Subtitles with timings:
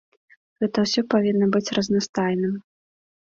[0.63, 2.57] Гэта ўсё павінна быць разнастайным.